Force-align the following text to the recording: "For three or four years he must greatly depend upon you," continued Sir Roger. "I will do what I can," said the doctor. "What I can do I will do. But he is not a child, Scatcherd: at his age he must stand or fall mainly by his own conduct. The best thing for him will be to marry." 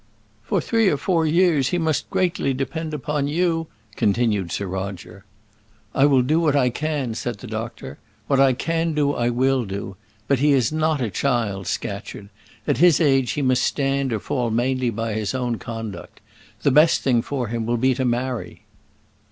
"For 0.41 0.59
three 0.61 0.89
or 0.89 0.97
four 0.97 1.27
years 1.27 1.67
he 1.69 1.77
must 1.77 2.09
greatly 2.09 2.55
depend 2.55 2.91
upon 2.91 3.27
you," 3.27 3.67
continued 3.95 4.51
Sir 4.51 4.65
Roger. 4.65 5.25
"I 5.93 6.07
will 6.07 6.23
do 6.23 6.39
what 6.39 6.55
I 6.55 6.71
can," 6.71 7.13
said 7.13 7.37
the 7.37 7.45
doctor. 7.45 7.99
"What 8.25 8.39
I 8.39 8.53
can 8.53 8.95
do 8.95 9.13
I 9.13 9.29
will 9.29 9.63
do. 9.63 9.97
But 10.27 10.39
he 10.39 10.53
is 10.53 10.71
not 10.71 11.01
a 11.01 11.11
child, 11.11 11.67
Scatcherd: 11.67 12.29
at 12.65 12.77
his 12.79 12.99
age 12.99 13.33
he 13.33 13.43
must 13.43 13.61
stand 13.61 14.11
or 14.11 14.17
fall 14.17 14.49
mainly 14.49 14.89
by 14.89 15.13
his 15.13 15.35
own 15.35 15.59
conduct. 15.59 16.19
The 16.63 16.71
best 16.71 17.01
thing 17.01 17.21
for 17.21 17.49
him 17.49 17.67
will 17.67 17.77
be 17.77 17.93
to 17.93 18.03
marry." 18.03 18.63